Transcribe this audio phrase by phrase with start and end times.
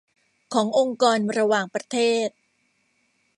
[0.53, 1.97] ขององค์กรระหว่างประเท
[2.27, 2.29] ศ